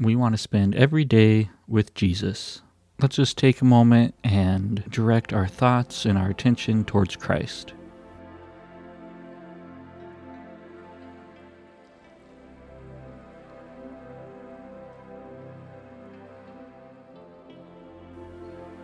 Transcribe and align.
we 0.00 0.16
want 0.16 0.32
to 0.32 0.38
spend 0.38 0.74
every 0.74 1.04
day 1.04 1.50
with 1.68 1.92
Jesus. 1.92 2.62
Let's 3.00 3.16
just 3.16 3.36
take 3.36 3.60
a 3.60 3.66
moment 3.66 4.14
and 4.24 4.82
direct 4.90 5.34
our 5.34 5.46
thoughts 5.46 6.06
and 6.06 6.16
our 6.16 6.30
attention 6.30 6.84
towards 6.84 7.16
Christ. 7.16 7.74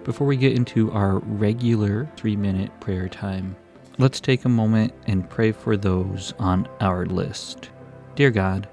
Before 0.04 0.26
we 0.26 0.36
get 0.36 0.52
into 0.52 0.92
our 0.92 1.18
regular 1.20 2.08
three 2.16 2.36
minute 2.36 2.70
prayer 2.78 3.08
time, 3.08 3.56
let's 3.98 4.20
take 4.20 4.44
a 4.44 4.50
moment 4.50 4.92
and 5.06 5.28
pray 5.28 5.50
for 5.50 5.78
those 5.78 6.34
on 6.38 6.68
our 6.80 7.06
list. 7.06 7.70
Dear 8.14 8.30
God, 8.30 8.68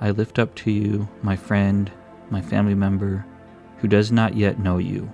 I 0.00 0.10
lift 0.10 0.38
up 0.38 0.54
to 0.56 0.70
you 0.70 1.08
my 1.22 1.36
friend, 1.36 1.90
my 2.30 2.40
family 2.40 2.74
member, 2.74 3.24
who 3.78 3.88
does 3.88 4.12
not 4.12 4.36
yet 4.36 4.58
know 4.58 4.78
you. 4.78 5.12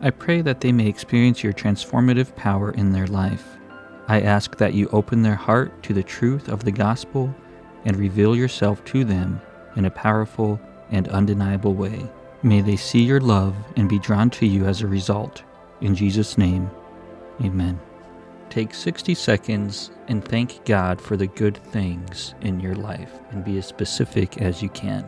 I 0.00 0.10
pray 0.10 0.42
that 0.42 0.60
they 0.60 0.72
may 0.72 0.86
experience 0.86 1.42
your 1.42 1.52
transformative 1.52 2.34
power 2.36 2.70
in 2.70 2.92
their 2.92 3.06
life. 3.06 3.56
I 4.08 4.20
ask 4.20 4.56
that 4.58 4.74
you 4.74 4.88
open 4.92 5.22
their 5.22 5.34
heart 5.34 5.82
to 5.84 5.94
the 5.94 6.02
truth 6.02 6.48
of 6.48 6.64
the 6.64 6.72
gospel 6.72 7.34
and 7.84 7.96
reveal 7.96 8.36
yourself 8.36 8.84
to 8.86 9.04
them 9.04 9.40
in 9.74 9.84
a 9.84 9.90
powerful 9.90 10.60
and 10.90 11.08
undeniable 11.08 11.74
way. 11.74 12.06
May 12.42 12.60
they 12.60 12.76
see 12.76 13.02
your 13.02 13.20
love 13.20 13.56
and 13.76 13.88
be 13.88 13.98
drawn 13.98 14.30
to 14.30 14.46
you 14.46 14.66
as 14.66 14.82
a 14.82 14.86
result. 14.86 15.42
In 15.80 15.94
Jesus' 15.94 16.38
name, 16.38 16.70
amen. 17.42 17.80
Take 18.50 18.74
60 18.74 19.14
seconds 19.14 19.90
and 20.08 20.24
thank 20.24 20.64
God 20.64 21.00
for 21.00 21.16
the 21.16 21.26
good 21.26 21.56
things 21.56 22.34
in 22.40 22.60
your 22.60 22.74
life 22.74 23.12
and 23.30 23.44
be 23.44 23.58
as 23.58 23.66
specific 23.66 24.40
as 24.40 24.62
you 24.62 24.68
can. 24.70 25.04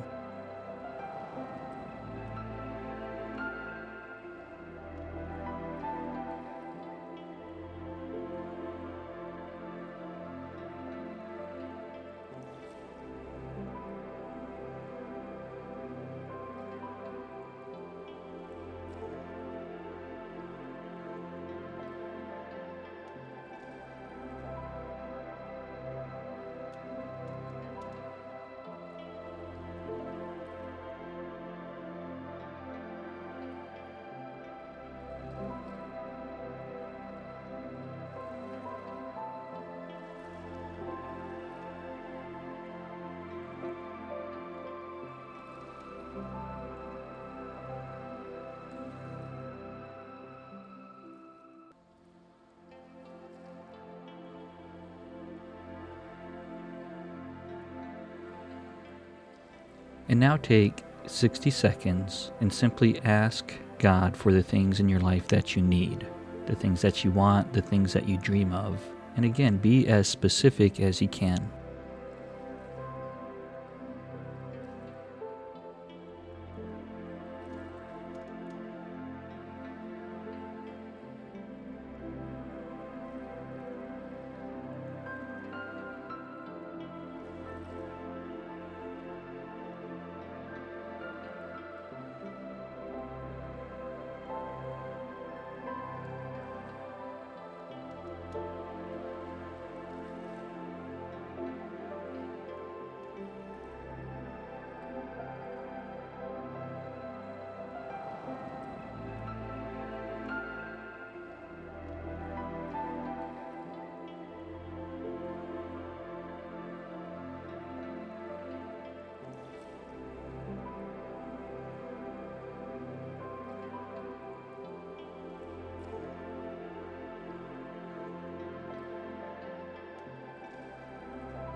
And 60.08 60.18
now 60.18 60.36
take 60.36 60.82
60 61.06 61.50
seconds 61.50 62.32
and 62.40 62.52
simply 62.52 63.00
ask 63.02 63.52
God 63.78 64.16
for 64.16 64.32
the 64.32 64.42
things 64.42 64.80
in 64.80 64.88
your 64.88 65.00
life 65.00 65.28
that 65.28 65.54
you 65.54 65.62
need, 65.62 66.06
the 66.46 66.56
things 66.56 66.80
that 66.82 67.04
you 67.04 67.10
want, 67.10 67.52
the 67.52 67.62
things 67.62 67.92
that 67.92 68.08
you 68.08 68.18
dream 68.18 68.52
of. 68.52 68.80
And 69.16 69.24
again, 69.24 69.56
be 69.56 69.88
as 69.88 70.08
specific 70.08 70.80
as 70.80 71.00
you 71.00 71.08
can. 71.08 71.50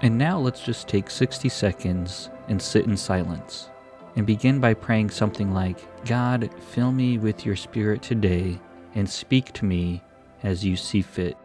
And 0.02 0.18
now 0.18 0.38
let's 0.38 0.60
just 0.60 0.88
take 0.88 1.08
60 1.08 1.48
seconds 1.48 2.28
and 2.48 2.60
sit 2.60 2.86
in 2.86 2.96
silence. 2.96 3.70
And 4.16 4.26
begin 4.26 4.60
by 4.60 4.74
praying 4.74 5.10
something 5.10 5.54
like 5.54 6.04
God, 6.04 6.50
fill 6.70 6.92
me 6.92 7.18
with 7.18 7.46
your 7.46 7.56
spirit 7.56 8.02
today 8.02 8.58
and 8.94 9.08
speak 9.08 9.52
to 9.54 9.64
me 9.64 10.02
as 10.42 10.64
you 10.64 10.76
see 10.76 11.02
fit. 11.02 11.36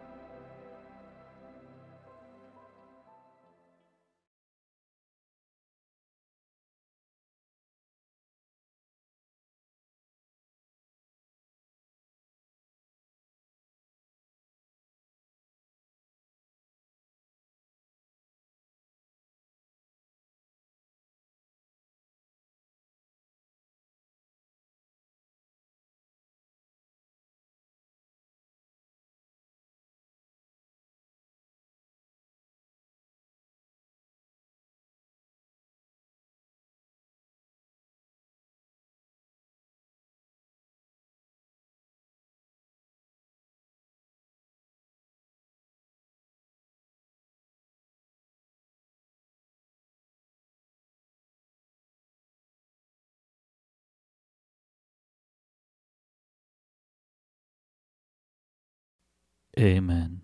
Amen. 59.58 60.20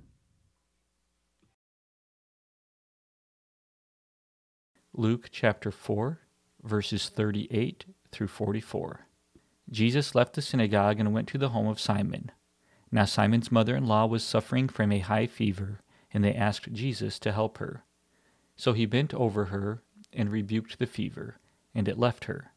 Luke 4.93 5.29
chapter 5.33 5.73
4, 5.73 6.21
verses 6.63 7.09
38 7.09 7.85
through 8.13 8.29
44. 8.29 9.09
Jesus 9.69 10.15
left 10.15 10.35
the 10.35 10.43
synagogue 10.43 11.01
and 11.01 11.13
went 11.13 11.27
to 11.29 11.39
the 11.39 11.49
home 11.49 11.67
of 11.67 11.81
Simon. 11.81 12.31
Now 12.93 13.07
Simon's 13.07 13.51
mother 13.51 13.75
in 13.75 13.87
law 13.87 14.07
was 14.07 14.23
suffering 14.23 14.69
from 14.69 14.93
a 14.93 15.01
high 15.01 15.27
fever, 15.27 15.81
and 16.13 16.23
they 16.23 16.35
asked 16.35 16.73
Jesus 16.73 17.19
to 17.19 17.33
help 17.33 17.59
her. 17.59 17.83
So 18.55 18.73
he 18.73 18.87
bent 18.87 19.13
over 19.15 19.47
her 19.47 19.83
and 20.13 20.31
rebuked 20.31 20.79
the 20.79 20.87
fever, 20.87 21.41
and 21.75 21.89
it 21.89 21.99
left 21.99 22.27
her. 22.27 22.53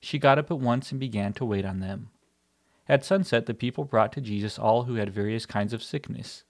She 0.00 0.18
got 0.18 0.38
up 0.38 0.50
at 0.50 0.58
once 0.58 0.92
and 0.92 0.98
began 0.98 1.34
to 1.34 1.44
wait 1.44 1.66
on 1.66 1.80
them. 1.80 2.08
At 2.90 3.04
sunset, 3.04 3.46
the 3.46 3.54
people 3.54 3.84
brought 3.84 4.10
to 4.14 4.20
Jesus 4.20 4.58
all 4.58 4.82
who 4.82 4.96
had 4.96 5.14
various 5.14 5.46
kinds 5.46 5.72
of 5.72 5.80
sickness, 5.80 6.42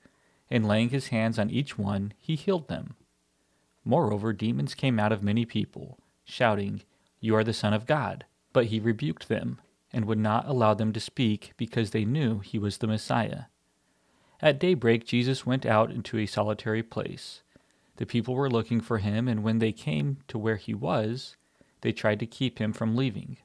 and 0.50 0.66
laying 0.66 0.88
his 0.88 1.08
hands 1.08 1.38
on 1.38 1.50
each 1.50 1.76
one, 1.76 2.14
he 2.18 2.34
healed 2.34 2.66
them. 2.66 2.94
Moreover, 3.84 4.32
demons 4.32 4.74
came 4.74 4.98
out 4.98 5.12
of 5.12 5.22
many 5.22 5.44
people, 5.44 5.98
shouting, 6.24 6.80
You 7.20 7.34
are 7.34 7.44
the 7.44 7.52
Son 7.52 7.74
of 7.74 7.84
God. 7.84 8.24
But 8.54 8.68
he 8.68 8.80
rebuked 8.80 9.28
them, 9.28 9.60
and 9.92 10.06
would 10.06 10.18
not 10.18 10.48
allow 10.48 10.72
them 10.72 10.94
to 10.94 10.98
speak, 10.98 11.52
because 11.58 11.90
they 11.90 12.06
knew 12.06 12.38
he 12.38 12.58
was 12.58 12.78
the 12.78 12.86
Messiah. 12.86 13.44
At 14.40 14.58
daybreak, 14.58 15.04
Jesus 15.04 15.44
went 15.44 15.66
out 15.66 15.90
into 15.90 16.16
a 16.16 16.24
solitary 16.24 16.82
place. 16.82 17.42
The 17.96 18.06
people 18.06 18.34
were 18.34 18.48
looking 18.48 18.80
for 18.80 18.96
him, 18.96 19.28
and 19.28 19.44
when 19.44 19.58
they 19.58 19.72
came 19.72 20.20
to 20.28 20.38
where 20.38 20.56
he 20.56 20.72
was, 20.72 21.36
they 21.82 21.92
tried 21.92 22.18
to 22.20 22.26
keep 22.26 22.58
him 22.58 22.72
from 22.72 22.96
leaving. 22.96 23.36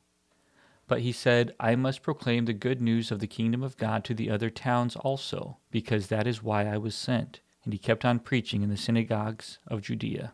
But 0.87 1.01
he 1.01 1.11
said, 1.11 1.53
I 1.59 1.75
must 1.75 2.03
proclaim 2.03 2.45
the 2.45 2.53
good 2.53 2.81
news 2.81 3.11
of 3.11 3.19
the 3.19 3.27
kingdom 3.27 3.63
of 3.63 3.77
God 3.77 4.03
to 4.05 4.13
the 4.13 4.29
other 4.29 4.49
towns 4.49 4.95
also, 4.95 5.57
because 5.71 6.07
that 6.07 6.27
is 6.27 6.43
why 6.43 6.65
I 6.65 6.77
was 6.77 6.93
sent. 6.93 7.39
And 7.63 7.73
he 7.73 7.79
kept 7.79 8.05
on 8.05 8.19
preaching 8.19 8.61
in 8.61 8.69
the 8.69 8.77
synagogues 8.77 9.57
of 9.67 9.81
Judea. 9.81 10.33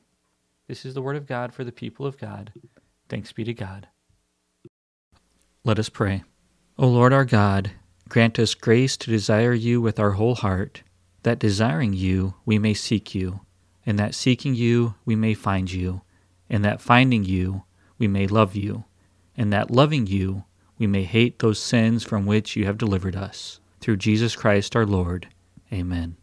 This 0.67 0.85
is 0.85 0.93
the 0.93 1.01
word 1.01 1.15
of 1.15 1.25
God 1.25 1.53
for 1.53 1.63
the 1.63 1.71
people 1.71 2.05
of 2.05 2.17
God. 2.17 2.51
Thanks 3.07 3.31
be 3.31 3.45
to 3.45 3.53
God. 3.53 3.87
Let 5.63 5.79
us 5.79 5.89
pray. 5.89 6.23
O 6.77 6.87
Lord 6.87 7.13
our 7.13 7.25
God, 7.25 7.71
grant 8.09 8.39
us 8.39 8.53
grace 8.53 8.97
to 8.97 9.11
desire 9.11 9.53
you 9.53 9.79
with 9.79 9.99
our 9.99 10.11
whole 10.11 10.35
heart, 10.35 10.83
that 11.23 11.39
desiring 11.39 11.93
you 11.93 12.33
we 12.45 12.57
may 12.57 12.73
seek 12.73 13.15
you, 13.15 13.41
and 13.85 13.97
that 13.99 14.15
seeking 14.15 14.55
you 14.55 14.95
we 15.05 15.15
may 15.15 15.33
find 15.33 15.71
you, 15.71 16.01
and 16.49 16.65
that 16.65 16.81
finding 16.81 17.23
you 17.23 17.63
we 17.97 18.07
may 18.07 18.27
love 18.27 18.55
you, 18.55 18.83
and 19.37 19.51
that 19.51 19.71
loving 19.71 20.07
you 20.07 20.43
we 20.77 20.87
may 20.87 21.03
hate 21.03 21.37
those 21.37 21.59
sins 21.59 22.03
from 22.03 22.25
which 22.25 22.55
you 22.55 22.65
have 22.65 22.77
delivered 22.77 23.15
us. 23.15 23.59
Through 23.81 23.97
Jesus 23.97 24.35
Christ 24.35 24.75
our 24.75 24.85
Lord. 24.85 25.27
Amen. 25.71 26.17